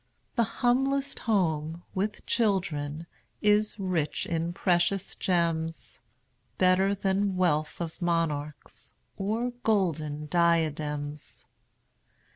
[0.35, 3.05] The humblest home, with children,
[3.39, 5.99] Is rich in precious gems;
[6.57, 11.45] Better than wealth of monarchs, Or golden diadems.